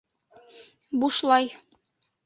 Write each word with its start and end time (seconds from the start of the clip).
Бушлай! 1.03 1.55